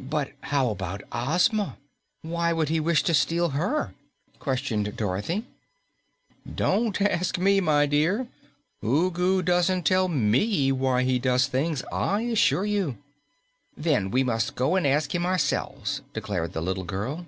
"But 0.00 0.32
how 0.40 0.70
about 0.70 1.02
Ozma? 1.12 1.76
Why 2.22 2.50
would 2.50 2.70
he 2.70 2.80
wish 2.80 3.02
to 3.02 3.12
steal 3.12 3.50
HER?" 3.50 3.92
questioned 4.38 4.96
Dorothy. 4.96 5.44
"Don't 6.50 6.98
ask 7.02 7.36
me, 7.36 7.60
my 7.60 7.84
dear. 7.84 8.26
Ugu 8.82 9.42
doesn't 9.42 9.82
tell 9.84 10.08
me 10.08 10.72
why 10.72 11.02
he 11.02 11.18
does 11.18 11.46
things, 11.46 11.82
I 11.92 12.22
assure 12.22 12.64
you." 12.64 12.96
"Then 13.76 14.10
we 14.10 14.24
must 14.24 14.54
go 14.56 14.76
and 14.76 14.86
ask 14.86 15.14
him 15.14 15.26
ourselves," 15.26 16.00
declared 16.14 16.54
the 16.54 16.62
little 16.62 16.84
girl. 16.84 17.26